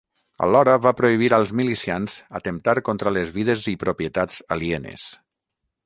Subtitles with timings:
[0.45, 5.07] Alhora va prohibir als milicians atemptar contra les vides i propietats alienes.